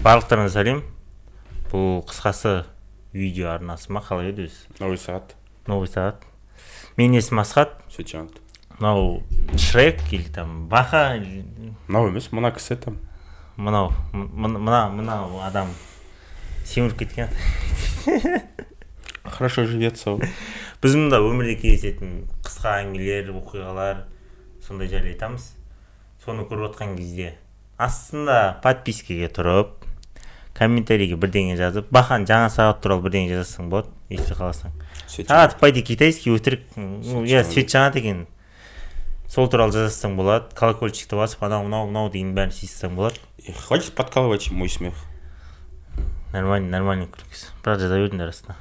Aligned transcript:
барлықтарыңа 0.00 0.48
сәлем. 0.48 0.78
Бұл 1.68 1.98
қысқасы 2.08 2.62
видео 3.12 3.50
арнасы 3.52 3.92
ма 3.92 4.00
қалай 4.00 4.30
еді 4.30 4.46
өзі? 4.46 4.70
Новый 4.78 4.96
сағат. 4.96 5.34
Новый 5.68 5.90
сағат. 5.92 6.22
Менің 6.96 7.18
есімім 7.18 7.42
асхат. 7.42 7.74
Мынау 8.78 9.20
шрек 9.60 10.00
или 10.10 10.24
там 10.32 10.68
баха 10.72 11.20
мынау 11.86 12.08
емес 12.08 12.30
мына 12.32 12.48
кісі 12.56 12.78
там. 12.80 12.96
Мынау 13.58 13.92
мына 14.14 14.88
мынау 14.88 15.42
адам. 15.44 15.68
Семіріп 16.64 17.04
кеткен. 17.04 17.28
Хорошо 19.24 19.66
живется 19.68 20.16
біз 20.80 20.96
мында 20.96 21.20
өмірде 21.20 21.58
кездесетін 21.60 22.24
қысқа 22.40 22.78
әңгімелер 22.86 23.34
оқиғалар 23.36 24.06
сондай 24.64 24.88
жайлы 24.88 25.12
айтамыз. 25.12 25.52
Соны 26.24 26.48
көріп 26.48 26.70
отқан 26.70 26.96
кезде 26.96 27.34
астында 27.76 28.56
подпискаге 28.64 29.28
тұрып 29.28 29.89
комментарийге 30.58 31.16
бірдеңе 31.20 31.56
жазып 31.58 31.90
бахан 31.94 32.26
жаңа 32.28 32.50
сағат 32.52 32.80
туралы 32.84 33.04
бірдеңе 33.06 33.34
жазсаң 33.38 33.70
болады 33.72 33.90
если 34.08 34.36
қаласаң 34.38 34.72
сағат 35.08 35.58
пойди 35.60 35.82
китайский 35.82 36.34
өтірік 36.34 36.64
ну 36.76 37.24
иә 37.24 37.44
свет 37.44 37.70
жанат 37.70 37.96
екен 38.00 38.26
сол 39.28 39.50
туралы 39.50 39.74
жазсаң 39.76 40.16
болады 40.18 40.54
колокольчикті 40.58 41.20
басып 41.20 41.44
анау 41.46 41.66
мынау 41.68 41.86
мынау 41.90 42.10
деген 42.10 42.34
бәрін 42.34 42.50
істесең 42.50 42.96
болады. 42.98 43.20
И 43.38 43.52
хватит 43.52 43.94
подкалывать 43.94 44.50
мой 44.50 44.68
смех. 44.68 44.94
Нормально 46.32 46.68
нормально 46.68 47.06
күлкісі. 47.06 47.54
Бірақ 47.62 47.80
жаза 47.80 48.02
беріңдер 48.02 48.34
астына 48.34 48.58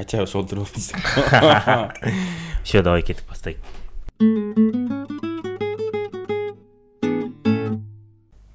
хотя 0.00 0.26
сол 0.26 0.46
туралы 0.46 0.66
все 2.64 2.82
давай 2.82 3.02
кетіп 3.02 3.28
бастайық 3.28 3.60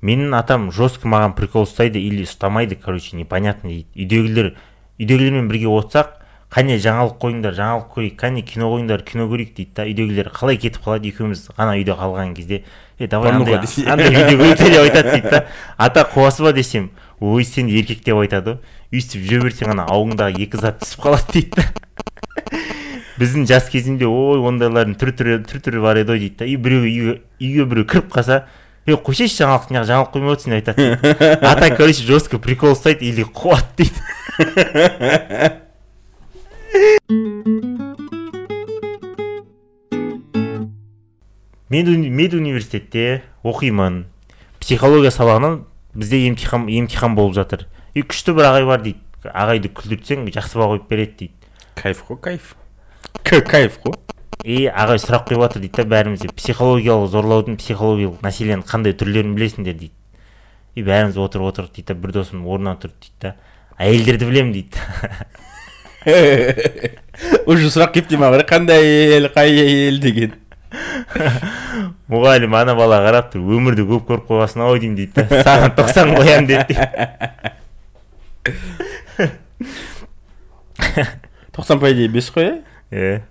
менің 0.05 0.35
атам 0.37 0.69
жестко 0.75 1.09
маған 1.11 1.33
прикол 1.37 1.65
ұстайды 1.65 2.01
или 2.01 2.25
ұстамайды 2.27 2.77
короче 2.77 3.17
непонятно. 3.17 3.69
Дейді 3.69 4.21
үйдегілер 4.21 4.51
үйдегілермен 4.99 5.49
бірге 5.49 5.71
отырсақ 5.71 6.13
қане 6.53 6.77
жаңалық 6.79 7.17
қойыңдар 7.19 7.57
жаңалық 7.57 7.89
көрейік 7.95 8.19
қане 8.21 8.45
кино 8.45 8.69
қойыңдар 8.75 9.03
кино 9.03 9.25
көрейік 9.31 9.55
дейді 9.57 9.71
да 9.75 9.87
үйдегілер 9.89 10.29
қалай 10.35 10.59
кетіп 10.61 10.85
қалады? 10.85 11.09
Екеуміз 11.09 11.49
ғана 11.57 11.73
үйде 11.79 11.97
қалған 11.97 12.35
кезде 12.37 12.61
е 12.99 13.07
давай 13.07 13.33
андай 13.33 13.57
андай 13.57 14.13
видео 14.13 14.37
деп 14.37 14.85
айтады 14.85 15.11
дейді 15.11 15.29
да. 15.29 15.45
Ата 15.77 16.05
қуасы 16.13 16.43
ба 16.43 16.53
десем? 16.53 16.91
Ой 17.19 17.43
сен 17.43 17.67
еркек 17.67 18.03
деп 18.05 18.21
айтады. 18.21 18.59
Ғой 18.59 18.75
өйстіп 18.95 19.25
жүре 19.25 19.49
берсең 19.49 19.73
ана 19.73 19.85
ауыңдағы 19.91 20.43
екі 20.45 20.59
зат 20.61 20.79
түсіп 20.83 21.05
қалады 21.05 21.33
дейді 21.33 21.57
да. 21.57 21.65
Біздің 23.19 23.47
жас 23.49 23.69
кезімде 23.71 24.07
ой 24.07 24.43
ондайлардың 24.45 24.97
түр 24.99 25.11
түрі 25.15 25.37
түр 25.47 25.63
түрі 25.65 25.81
бар 25.83 26.01
еді 26.01 26.13
ғой 26.13 26.21
дейді 26.23 26.37
да. 26.39 26.45
И 26.45 26.55
біреу 26.55 26.85
үйге 26.85 27.65
біреу 27.71 27.87
кіріп 27.89 28.11
қалса 28.13 28.43
е 28.85 28.93
қойсайшы 28.93 29.39
жаңалық 29.41 29.71
неғып 29.73 29.87
жаңалық 29.89 30.11
қоймай 30.13 30.35
отырсың 30.35 30.51
деп 30.53 30.67
айтады 30.69 30.83
ата 31.49 31.69
короче 31.73 32.05
жестко 32.05 32.37
прикол 32.37 32.75
ұстайды 32.75 33.07
или 33.09 33.25
қуады 33.25 33.65
дейді 33.81 33.99
мен 41.69 41.87
университетте 41.89 43.23
оқимын 43.43 44.05
психология 44.61 45.09
сабағынан 45.09 45.63
бізде 45.97 46.21
емтихан 46.29 46.69
емтихан 46.69 47.17
болып 47.17 47.33
жатыр 47.41 47.65
и 47.97 48.05
күшті 48.05 48.37
бір 48.37 48.51
ағай 48.51 48.69
бар 48.69 48.85
дейді 48.85 49.33
ағайды 49.33 49.73
күлдіртсең 49.73 50.29
жақсы 50.29 50.61
баға 50.61 50.75
қойып 50.75 50.89
береді 50.93 51.15
дейді 51.25 51.33
кайф 51.81 52.05
қой 52.05 52.21
кайф 52.21 52.53
кайф 53.25 53.79
қой 53.81 53.97
и 54.43 54.65
ағай 54.69 54.99
сұрақ 55.01 55.27
қойып 55.29 55.41
жатыр 55.45 55.63
дейді 55.63 55.81
да 55.81 55.85
бәрімізге 55.95 56.29
психологиялық 56.37 57.09
зорлаудың 57.13 57.57
психологиялық 57.61 58.21
мәселенің 58.25 58.63
қандай 58.69 58.93
түрлерін 58.97 59.35
білесіңдер 59.37 59.75
дейді. 59.79 59.93
И 60.75 60.83
бәріміз 60.83 61.17
отырып 61.17 61.49
отырдық 61.49 61.73
дейді 61.75 61.87
да 61.93 61.99
бір 61.99 62.15
досым 62.19 62.45
орнынан 62.45 62.77
тұрды 62.81 62.95
дейді 63.01 63.17
да 63.21 63.35
әйелдерді 63.79 64.29
білемін 64.29 64.53
дейді 64.55 64.77
уже 67.49 67.69
сұрақ 67.73 67.95
келіпті 67.95 68.19
маған 68.21 68.43
қарай 68.43 68.49
қандай 68.49 68.83
әйел 68.85 69.29
қай 69.33 69.49
әйел 69.63 69.97
деген. 70.03 70.35
Мұғалім 72.11 72.53
ана 72.57 72.75
бала 72.77 72.99
қарап 73.01 73.31
тұр 73.33 73.45
өмірді 73.57 73.85
көп 73.89 74.03
көріп 74.09 74.27
қойғансың 74.29 74.61
ау 74.65 74.77
деймін 74.77 74.97
дейді 74.99 75.13
да. 75.17 75.23
Саған 75.47 75.71
тоқсан 75.79 76.13
қоямын 76.13 76.47
деді 76.49 76.73
тоқсан 81.55 81.79
по 81.79 81.89
идее 81.91 82.11
бес 82.11 82.29
қой 82.35 82.45
иә 82.45 82.59
иә 82.91 83.21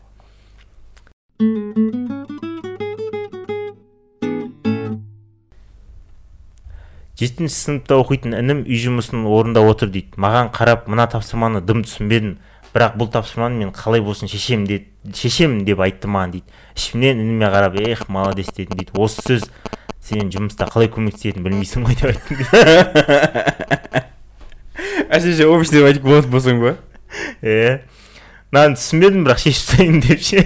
жетінші 7.19 7.51
сыныпта 7.51 7.97
оқитын 7.99 8.37
інім 8.39 8.61
үй 8.63 8.79
жұмысын 8.79 9.25
орындап 9.27 9.67
отыр 9.73 9.91
дейді. 9.91 10.15
Маған 10.15 10.53
қарап 10.55 10.87
мына 10.87 11.09
тапсырманы 11.11 11.59
дым 11.67 11.83
түсінбедім 11.83 12.37
бірақ 12.71 12.95
бұл 13.01 13.11
тапсырманы 13.11 13.59
мен 13.59 13.73
қалай 13.75 13.99
болсын 14.05 14.31
шешем 14.31 14.63
де, 14.69 14.87
шешемін 15.11 15.65
деп 15.67 15.83
айтты 15.83 16.07
маған 16.07 16.37
дейді. 16.37 16.47
Ішімнен 16.79 17.19
ініме 17.25 17.51
қарап 17.51 17.83
эх 17.83 18.07
молодец 18.07 18.55
дедім 18.55 18.79
дейді. 18.79 18.95
Осы 18.95 19.19
сөз 19.27 19.51
сен 20.07 20.31
жұмыста 20.31 20.71
қалай 20.71 20.87
көмектесетінін 20.87 21.49
білмейсің 21.49 21.83
ғой 21.89 21.99
деп 21.99 22.15
айттым 22.15 22.37
дейді. 22.45 22.47
Әсіресе 25.11 25.51
офисте 25.51 25.83
айтып 25.83 26.07
болатын 26.07 26.31
болсаң 26.31 26.63
ба? 26.63 26.77
Иә 27.43 27.83
мынаны 28.55 28.77
түсінбедім 28.79 29.25
бірақ 29.27 29.41
шешіп 29.43 29.65
тастайын 29.67 29.97
деп 30.05 30.21
ше 30.23 30.43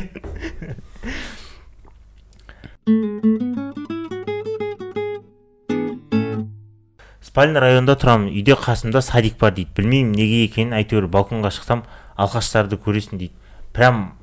спальный 7.21 7.61
районда 7.61 7.99
тұрамын 8.01 8.31
үйде 8.33 8.57
қасымда 8.57 9.03
садик 9.05 9.37
бар 9.37 9.53
дейді 9.59 9.77
білмеймін 9.77 10.17
неге 10.17 10.41
екенін 10.47 10.73
әйтеуір 10.79 11.11
балконға 11.13 11.53
шықсам 11.53 11.85
алқаштарды 12.17 12.81
көресің 12.81 13.21
дейді 13.21 13.37
прям 13.77 14.15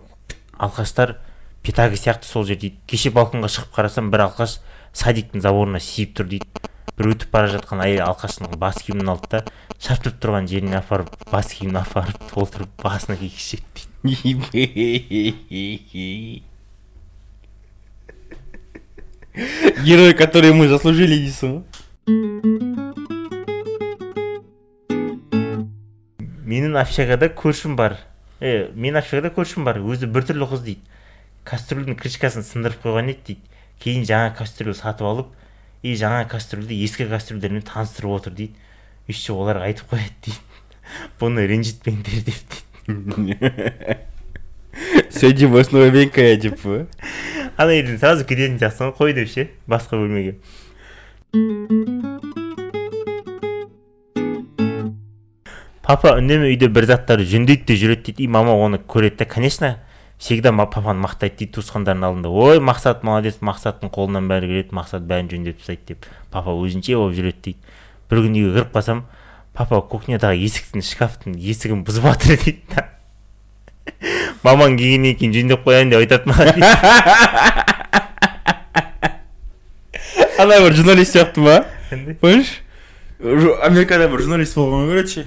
алқаштар 0.57 1.19
пятагі 1.61 2.01
сияқты 2.01 2.25
сол 2.25 2.49
жер 2.49 2.57
дейді 2.57 2.81
кеше 2.89 3.13
балконға 3.13 3.53
шығып 3.53 3.77
қарасам 3.77 4.09
бір 4.09 4.25
алқаш 4.31 4.57
садиктің 4.97 5.45
заборына 5.45 5.83
сиіп 5.83 6.17
тұр 6.17 6.33
дейді 6.33 6.73
бір 6.97 7.05
өтіп 7.13 7.29
бара 7.33 7.47
жатқан 7.51 7.79
әйел 7.85 8.01
алқаштың 8.07 8.43
бас 8.61 8.77
киімін 8.83 9.07
алды 9.13 9.27
да 9.31 9.39
шаптырып 9.79 10.17
тұрған 10.23 10.43
жеріне 10.51 10.77
апарып 10.79 11.09
бас 11.31 11.47
киімін 11.53 11.77
апарып 11.81 12.17
толтырып 12.31 12.71
басына 12.83 13.15
кигізеді. 13.19 13.63
Дейді 14.05 14.51
герой 19.83 20.13
который 20.13 20.53
мы 20.53 20.67
заслужили 20.71 21.17
дейсің 21.19 21.57
ғой 21.57 21.63
менің 26.45 26.77
общагада 26.79 27.27
көршім 27.33 27.75
бар. 27.75 27.97
Е 28.39 28.69
менің 28.75 28.99
общагада 29.01 29.29
көршім 29.35 29.65
бар. 29.67 29.79
Өзі 29.81 30.07
біртүрлі 30.07 30.45
қыз 30.51 30.61
дейді. 30.63 30.81
Кастрюльдің 31.45 31.95
крышкасын 31.99 32.43
сындырып 32.45 32.83
қойған 32.85 33.09
еді 33.11 33.21
дейді. 33.27 33.41
Кейін 33.83 34.05
жаңа 34.07 34.29
кастрюль 34.37 34.77
сатып 34.77 35.07
алып 35.09 35.27
и 35.85 35.93
жаңа 35.93 36.23
кастрюльді 36.25 36.73
ескі 36.81 37.05
кастрюльдермен 37.11 37.61
таныстырып 37.67 38.15
отыр 38.17 38.33
дейді 38.33 38.55
еще 39.11 39.35
оларға 39.37 39.67
айтып 39.69 39.91
қояды 39.93 40.15
дейді 40.25 40.41
бұны 41.21 41.45
ренжітпеңдер 41.51 42.25
деп 42.25 42.41
дейді 42.49 42.65
сегодня 45.13 45.47
новенькая 45.71 46.37
деп 46.41 46.57
па 46.63 46.87
ана 47.57 47.77
жерден 47.77 47.99
сразу 48.01 48.25
кететін 48.25 48.57
сияқтысың 48.57 48.95
ғой 48.97 48.97
қой 48.97 49.13
деп 49.19 49.29
ше 49.29 49.49
басқа 49.69 50.01
бөлмеге 50.01 50.39
папа 55.85 56.17
үнемі 56.17 56.49
үйде 56.49 56.67
бір 56.73 56.89
заттарды 56.89 57.29
жөндейді 57.29 57.69
де 57.69 57.77
жүреді 57.77 58.09
дейді 58.09 58.25
и 58.25 58.27
мама 58.27 58.57
оны 58.57 58.81
көреді 58.81 59.21
да 59.21 59.25
конечно 59.29 59.75
всегда 60.17 60.51
ма- 60.55 60.65
папаны 60.71 61.01
мақтайды 61.03 61.35
дейді 61.41 61.53
туысқандарының 61.59 62.07
алдында 62.07 62.29
ой 62.31 62.59
мақсат 62.63 63.03
молодец 63.03 63.35
мақсаттың 63.43 63.91
қолынан 63.93 64.29
бәрі 64.31 64.47
келеді 64.51 64.75
мақсат 64.77 65.03
бәрін 65.09 65.27
жөндеп 65.31 65.59
тастайды 65.59 65.93
деп 65.93 66.05
папа 66.31 66.51
өзінше 66.55 66.95
болып 66.95 67.15
жүреді 67.17 67.41
дейді. 67.43 67.59
Бір 68.09 68.17
күні 68.25 68.43
үйге 68.45 68.53
кіріп 68.59 68.71
қалсам 68.77 69.03
папа 69.55 69.81
кухнядағы 69.81 70.37
есіктің 70.45 70.81
шкафтың 70.85 71.35
есігін 71.39 71.83
бұзып 71.87 72.05
жатыр 72.09 72.39
дейді 72.45 72.63
да. 72.75 72.85
Мамаң 74.45 74.77
келгеннен 74.79 75.15
кейін 75.19 75.33
жөндеп 75.35 75.65
қояйын 75.67 75.91
деп 75.93 75.99
айтады 76.05 76.29
маған 76.31 76.47
дейді. 76.55 76.69
ана 80.39 80.59
бір 80.65 80.73
журналист 80.75 81.15
сияқты 81.15 81.39
ма? 81.43 81.55
Жу- 83.19 83.55
америкада 83.63 84.07
бір 84.11 84.19
журналист 84.25 84.57
болған 84.57 84.87
короче 84.91 85.25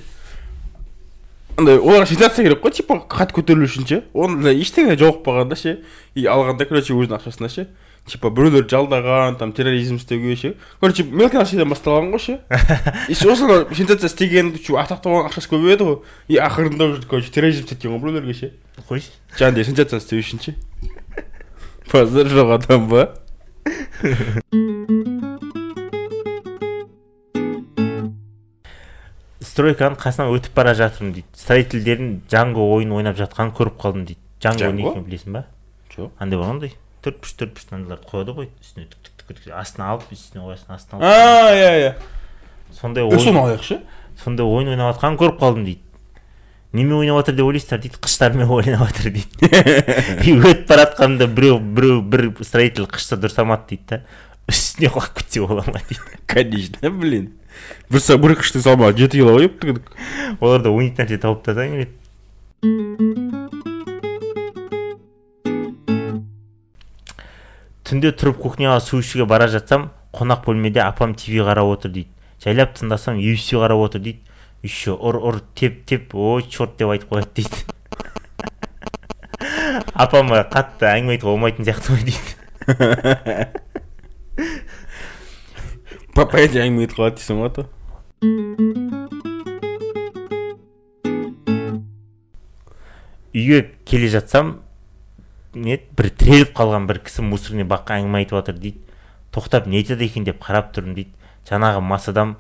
андай 1.59 1.79
оларға 1.83 2.07
ситуация 2.07 2.45
керек 2.47 2.63
қой 2.63 2.73
типа 2.77 3.01
хат 3.11 3.33
көтерілу 3.35 3.67
үшін 3.67 3.87
ше. 3.89 3.99
Онда 4.15 4.53
ештеңе 4.55 4.95
жолықпаған 4.99 5.51
да 5.51 5.59
ше. 5.59 5.79
И 6.15 6.25
алғанда 6.31 6.69
короче 6.71 6.95
өзінің 6.95 7.19
ақшасына 7.19 7.51
ше. 7.51 7.67
Типа 8.09 8.31
біреулер 8.31 8.65
жалдаған 8.71 9.39
там 9.41 9.53
терроризм 9.53 9.99
істеуге 9.99 10.37
ше. 10.37 10.55
Короче 10.81 11.03
мелкий 11.05 11.41
нәрседен 11.41 11.69
басталған 11.69 12.13
ғой 12.15 12.23
ше. 12.23 12.39
И 13.09 13.15
сосын 13.19 13.67
сенсация 13.75 14.09
істеген 14.09 14.55
атақты 14.55 15.11
болған 15.11 15.29
ақшасы 15.33 15.51
көп 15.51 15.67
еді 15.67 15.89
ғой. 15.89 15.99
И 16.29 16.39
ақырында 16.39 16.93
уже 16.93 17.03
короче 17.11 17.33
терроризм 17.35 17.67
істеткен 17.67 17.97
ғой 17.97 18.05
біреулерге 18.07 18.39
ше. 18.39 18.53
Қойшы 18.89 19.11
жаңағыдай 19.35 19.67
сенсация 19.67 19.99
істеу 19.99 20.23
үшін 20.23 20.45
ше. 20.47 20.55
Базар 21.93 22.31
жоқ 22.31 22.55
адам 22.61 22.89
ба? 22.89 23.09
стройканың 29.59 29.99
қасынан 29.99 30.31
өтіп 30.37 30.55
бара 30.55 30.75
жатырмын 30.79 31.17
дейді. 31.19 31.29
Строительдердің 31.35 32.13
джанго 32.31 32.63
ойын 32.77 32.95
ойнап 32.95 33.19
жатқанын 33.19 33.55
көріп 33.59 33.81
қалдым 33.83 34.05
дейді. 34.07 34.21
Джанго 34.39 34.71
не 34.71 34.87
екенін 34.87 35.09
білесің 35.09 35.35
ба? 35.35 35.45
Жоқ. 35.95 36.13
Андай 36.23 36.39
бар 36.39 36.53
андай 36.55 36.75
төрт 37.03 37.19
бұрыш 37.23 37.35
төрт 37.41 37.57
бұрыш 37.57 37.73
мынандайларды 37.73 38.11
қояды 38.13 38.35
ғой. 38.37 38.49
Үстіне 38.63 38.87
түк 38.87 39.03
түк 39.09 39.25
түк 39.25 39.43
түк 39.43 39.57
астына 39.59 39.91
алып 39.95 40.13
үстіне 40.15 40.45
қоясың 40.45 40.75
астына 40.75 40.99
алып. 40.99 41.11
А 41.11 41.53
иә 41.57 41.73
иә. 41.83 41.93
Сондай 42.79 43.09
соны 43.11 43.19
ойын 43.19 43.41
алайық 43.43 43.67
ше? 43.67 43.81
сондай 44.23 44.47
ойын 44.47 44.73
ойнап 44.75 44.95
жатқанын 44.95 45.19
көріп 45.19 45.41
қалдым 45.43 45.67
дейді. 45.67 45.83
Немен 46.73 46.99
ойнап 46.99 47.23
жатыр 47.23 47.39
деп 47.39 47.49
ойлайсыздар 47.49 47.83
дейді. 47.83 48.01
Қыштармен 48.03 48.51
ойнап 48.59 48.89
жатыр 48.91 49.13
дейді. 49.15 49.51
И 50.27 50.35
өтіп 50.37 50.67
бара 50.69 50.87
жатқанымда 50.87 51.31
біреу 51.33 51.59
біреу 51.59 52.03
бір 52.03 52.31
строитель 52.43 52.89
қышты 52.91 53.19
дұрыс 53.19 53.39
алмады 53.41 53.71
дейді 53.73 53.89
да. 53.95 54.03
Үстіне 54.49 54.91
құлап 54.93 55.15
кетсе 55.19 55.45
бола 55.45 55.65
ма 55.67 55.81
дейді. 55.89 56.19
Конечно 56.27 56.91
блин. 56.91 57.33
Бір 57.91 58.19
бір 58.25 58.37
қыштың 58.43 58.65
салмағы 58.67 58.99
жеті 59.05 59.23
кило 59.23 59.39
ғой 59.39 59.49
түгідік. 59.49 59.95
Олар 60.41 60.63
да 60.63 60.71
ойнайтын 60.71 61.07
нәрсе 61.07 61.23
тауып 61.23 61.45
келеді 61.47 61.95
түнде 67.89 68.11
тұрып 68.13 68.37
кухняға 68.43 68.81
су 68.85 68.99
ішуге 69.01 69.25
бара 69.29 69.47
жатсам 69.49 69.87
қонақ 70.13 70.43
бөлмеде 70.45 70.83
апам 70.85 71.15
тв 71.17 71.41
қарап 71.47 71.71
отыр 71.73 71.95
дейді. 71.95 72.11
Жайлап 72.45 72.75
тыңдасам 72.77 73.17
UFC 73.17 73.57
қарап 73.57 73.81
отыр 73.87 74.03
дейді. 74.05 74.21
Еще 74.63 74.93
ұр 74.93 75.17
ұр 75.23 75.41
теп 75.57 75.87
теп 75.89 76.15
ой 76.15 76.45
черт 76.45 76.77
деп 76.77 76.93
айтып 76.93 77.15
қояды 77.15 77.31
дейді. 77.39 77.57
Апама 80.05 80.43
қатты 80.53 80.91
әңгіме 80.91 81.17
айтуға 81.17 81.33
болмайтын 81.33 81.65
сияқты 81.65 81.97
ғой 81.97 82.05
дейді. 82.11 83.49
айтып 86.83 86.99
қалады 86.99 87.21
дейсің 87.21 87.37
ғой 87.39 87.51
то 87.55 87.63
үйге 93.31 93.61
келе 93.87 94.09
жатсам 94.11 94.57
не 95.55 95.77
бір 95.95 96.09
тіреліп 96.11 96.51
қалған 96.59 96.89
бір 96.91 96.99
кісі 97.07 97.23
мусорный 97.23 97.69
бакқа 97.71 98.01
әңгіме 98.01 98.25
айтып 98.25 98.41
жатыр 98.41 98.59
дейді. 98.59 98.83
Тоқтап 99.31 99.69
не 99.71 99.79
айтады 99.79 100.09
екен 100.09 100.27
деп 100.27 100.43
қарап 100.43 100.73
тұрмын 100.75 100.97
дейді. 100.99 101.15
Жаңағы 101.47 101.85
мас 101.87 102.09
адам 102.11 102.35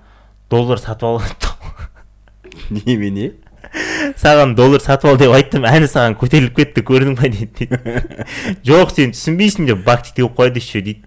доллар 0.51 0.83
сатып 0.83 1.05
ал 1.05 1.23
немене? 2.71 3.37
Саған 4.21 4.55
доллар 4.59 4.83
сатып 4.85 5.11
ал 5.13 5.19
деп 5.21 5.35
айттым 5.37 5.67
әні 5.69 5.89
саған 5.91 6.17
көтеріліп 6.21 6.57
кетті 6.59 6.85
көрдің 6.89 7.17
ба 7.19 7.31
дейді. 7.33 7.69
Жоқ 8.67 8.95
сен 8.97 9.15
түсінбейсің 9.17 9.69
деп 9.71 9.85
бакти 9.87 10.15
теуіп 10.17 10.39
қояды 10.39 10.63
еще 10.63 10.83
дейді. 10.83 11.03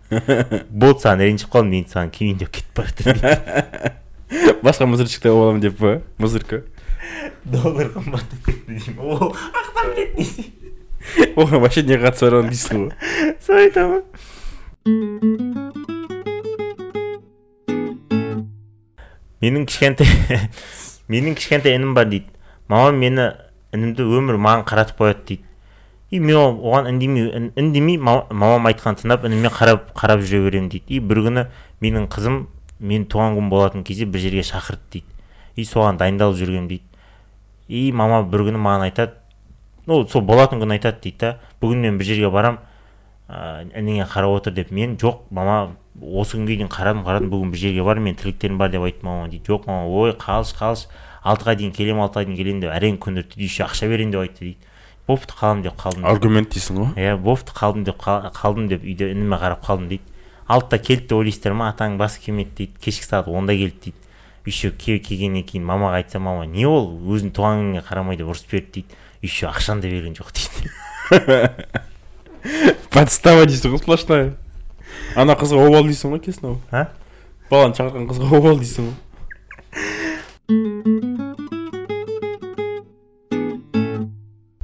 Болды 0.70 1.06
саған 1.06 1.26
ренжіп 1.26 1.52
қалдым 1.54 1.80
енді 1.82 1.96
саған 1.96 2.14
келейін 2.16 2.42
деп 2.42 2.54
кетіп 2.56 2.72
бара 2.78 2.94
жатыр 2.94 3.06
дейді. 3.18 3.94
Басқа 4.64 4.86
мусорщикте 4.88 5.30
боламын 5.30 5.62
деп 5.62 5.78
па? 5.78 6.00
Мусорка 6.18 6.64
доллар 7.44 7.92
қымбаттап 7.92 8.46
кетті 8.46 8.78
деймін. 8.78 9.00
Ол 9.02 9.36
ақтан 9.36 9.96
біледі 9.96 10.14
дейсің 10.22 10.46
оған 11.36 11.60
вообще 11.64 11.82
не 11.84 11.98
қатысы 11.98 12.28
бар 12.28 12.34
оның 12.40 12.52
дейсің 12.54 12.78
ғой. 12.86 12.92
Солай 13.42 13.66
айтамын 13.70 14.02
менің 19.42 19.66
кішкентай 19.66 20.08
менің 21.12 21.34
кішкентай 21.40 21.76
інім 21.80 21.96
бар 21.98 22.08
дейді. 22.12 22.30
Мамам 22.72 23.00
мені 23.04 23.32
інімді 23.76 24.04
өмір 24.08 24.40
маған 24.40 24.64
қаратып 24.68 25.00
қояды 25.00 25.26
дейді. 25.28 25.44
И 26.12 26.20
мен 26.20 26.36
оған 26.36 26.90
үндемей 26.92 27.30
үн- 27.32 27.52
үндемей 27.56 27.98
ма- 27.98 28.26
мамам 28.32 28.66
айтқанын 28.68 29.00
тыңдап 29.00 29.26
ініме 29.28 29.48
қарап 29.48 29.94
қарап 29.96 30.24
жүре 30.24 30.44
беремін 30.50 30.70
дейді. 30.72 30.84
И 30.88 31.00
бір 31.00 31.22
күні 31.28 31.46
менің 31.82 32.08
қызым 32.12 32.48
менің 32.82 33.06
туған 33.08 33.38
күнім 33.38 33.50
болатын 33.50 33.84
кезде 33.88 34.06
бір 34.06 34.20
жерге 34.20 34.44
шақырды 34.44 34.92
дейді. 34.92 35.06
И 35.56 35.64
соған 35.64 36.00
дайындалып 36.00 36.36
жүргенмін 36.36 36.68
дейді. 36.68 36.84
И 37.70 37.92
мама 37.92 38.24
бір 38.24 38.44
күні 38.50 38.60
маған 38.60 38.90
айтады 38.90 39.14
ну 39.88 40.06
сол 40.08 40.22
болатын 40.22 40.60
күні 40.60 40.76
айтады 40.80 41.00
дейді 41.02 41.18
да 41.20 41.38
бүгін 41.62 41.80
мен 41.88 41.98
бір 41.98 42.06
жерге 42.06 42.30
барам 42.30 42.60
ә, 43.30 43.72
ініңе 43.72 44.06
қарап 44.12 44.36
отыр 44.36 44.54
деп. 44.54 44.72
Мен 44.72 44.98
жоқ 44.98 45.24
мама 45.32 45.72
осы 46.02 46.38
күнге 46.38 46.56
дейін 46.58 46.70
қарадым 46.74 47.04
қарадым 47.06 47.30
бүгін 47.32 47.52
бір 47.54 47.60
жерге 47.62 47.84
бармын 47.86 48.04
мен 48.12 48.16
тірліктерім 48.18 48.58
бар 48.58 48.70
деп 48.74 48.82
айттым 48.88 49.06
мамама 49.10 49.30
дейді 49.30 49.46
жоқ 49.52 49.68
мама 49.68 49.88
ой 49.88 50.14
қалшы 50.18 50.56
қалшы 50.58 50.88
алтыға 51.24 51.56
дейін 51.60 51.72
келемін 51.78 52.02
алтыға 52.08 52.26
дейін 52.26 52.38
келемін 52.40 52.62
деп 52.66 52.72
әрең 52.74 52.98
көндірді 53.04 53.36
дейді 53.36 53.46
еще 53.52 53.64
ақша 53.68 53.90
беремін 53.92 54.12
деп 54.16 54.22
айтты 54.26 54.40
дейді 54.46 54.58
бопты 55.08 55.34
қалдым 55.38 55.62
деп 55.66 55.76
қалдым 55.82 56.06
аргумент 56.08 56.50
дейсің 56.56 56.78
ғой. 56.82 56.90
Иә 56.96 57.18
бопты 57.20 57.52
қалдым 57.58 57.84
деп 57.86 57.98
қал- 58.02 58.30
қалдым 58.34 58.68
деп 58.70 58.84
үйде 58.86 59.12
ініме 59.12 59.36
қарап 59.42 59.62
қалдым 59.66 59.90
дейді. 59.90 60.04
Алтыда 60.48 60.78
келді 60.80 61.08
деп 61.10 61.18
ойлайсыздар 61.18 61.54
ма? 61.58 61.70
Атаң 61.74 61.98
басы 62.00 62.22
келмеді 62.22 62.52
дейді. 62.56 62.74
Кешкі 62.86 63.06
сағат 63.10 63.28
онда 63.28 63.54
келді 63.58 63.76
дейді. 63.92 63.98
Еще 64.46 64.72
ке- 64.72 65.00
келгеннен 65.04 65.44
кейін 65.44 65.66
мамаға 65.68 66.00
айтсам 66.00 66.22
мама 66.30 66.46
не 66.46 66.66
ол? 66.66 66.88
Өзінің 67.02 67.34
туған 67.36 67.60
күніне 67.60 67.84
қарамай 67.86 68.18
деп 68.18 68.30
ұрысып 68.32 68.52
берді 68.56 68.72
дейді. 68.82 68.96
Еще 69.22 69.48
ақшаны 69.52 69.82
да 69.82 69.90
берген 69.90 70.16
жоқ 70.16 70.32
дейді 70.32 70.72
подстава 72.94 73.46
дейсің 73.46 73.76
ғой 73.76 73.82
сплошная. 73.84 74.32
Ана 75.16 75.36
қызға 75.36 75.66
обал 75.68 75.88
дейсің 75.88 76.16
ғой 76.16 76.22
кесін 76.24 76.48
ау. 76.52 76.58
А 76.72 76.88
баланы 77.50 77.76
шақырған 77.78 78.08
қызға 78.10 78.30
обал 78.38 78.60
дейсің 78.62 78.88
ғой. 78.88 78.96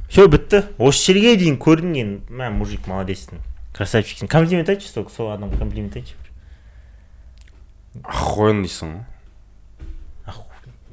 Все 0.08 0.26
бітті. 0.26 0.64
Осы 0.78 1.12
жерге 1.12 1.36
дейін 1.38 1.58
көрдің 1.62 1.94
енді. 2.00 2.32
Мә 2.32 2.50
мужик 2.54 2.88
молодецсің 2.90 3.44
красавчиксің 3.76 4.26
комплимент 4.30 4.68
айтшы 4.72 4.90
сол 4.90 5.06
сол 5.14 5.30
адамға 5.34 5.60
комплимент 5.60 5.96
айтшы. 6.00 6.16
Охуенно 8.02 8.64
дейсің 8.66 8.96
ғой. 8.96 9.04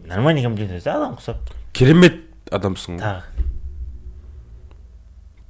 Нормальный 0.06 0.44
комплимент 0.44 0.76
айтса 0.78 1.00
адам 1.00 1.16
құсап 1.18 1.38
керемет 1.74 2.22
адамсың 2.54 3.00
ғой. 3.00 3.02
Тағы. 3.02 3.24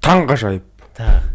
Таңғажайып. 0.06 0.88
Тағы. 0.96 1.35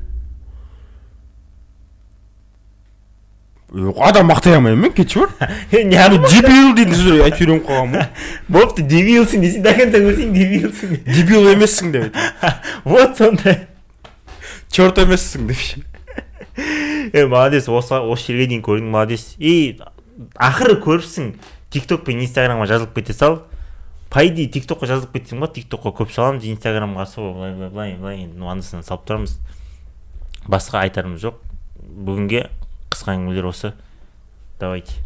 Адам 3.70 4.26
мақтай 4.30 4.56
алмаймын 4.56 4.88
мен 4.88 4.92
кетші 4.92 5.20
бар? 5.20 5.50
Не 5.72 5.96
адам 5.96 6.24
дебил 6.26 6.72
дейтін 6.74 6.96
сөздер 6.96 7.20
айтып 7.26 7.44
үйреніп 7.44 7.68
қалғанмын 7.68 8.00
ғой 8.00 8.08
бопты 8.56 8.82
дебилсің 8.82 9.44
десең 9.44 9.62
до 9.62 9.74
конца 9.78 10.00
көрсең 10.02 10.32
дебилсің. 10.34 10.96
Дебил 11.06 11.46
емессің 11.52 11.92
деп 11.94 12.18
вот 12.84 13.16
сондай. 13.18 13.68
Черт 14.74 14.98
емессің 14.98 15.46
деп 15.46 15.62
ше. 15.62 15.84
Е 17.14 17.26
молодец 17.26 17.68
осы 17.70 17.94
осы 17.94 18.32
жерге 18.32 18.50
дейін 18.50 18.64
көрдің 18.66 18.90
молодец. 18.90 19.34
И 19.38 19.78
ақыры 20.34 20.80
көріпсің 20.82 21.34
тикток 21.70 22.04
пен 22.08 22.24
инстаграмға 22.24 22.66
жазылып 22.74 22.98
кете 22.98 23.14
сал. 23.14 23.44
По 24.10 24.24
идее 24.26 24.50
тиктокқа 24.50 24.88
жазылып 24.90 25.14
кетсең 25.14 25.38
ба 25.38 25.46
тиктокқа 25.46 25.94
көп 25.94 26.10
саламыз 26.10 26.48
инстаграмға 26.50 27.06
сол 27.06 27.36
былай 27.36 27.54
былай 27.54 27.70
былай 27.70 27.94
былай 27.94 28.24
енді 28.24 28.50
анда 28.50 28.66
санда 28.66 28.86
салып 28.88 29.06
тұрамыз. 29.06 29.38
Басқа 30.50 30.82
айтарымыз 30.82 31.22
жоқ. 31.22 31.38
Бүгінге 31.78 32.48
қысқа 32.90 33.14
әңгімелер 33.16 33.50
осы. 33.50 33.72
Давайте. 34.60 35.00